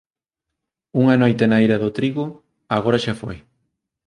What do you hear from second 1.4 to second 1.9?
na eira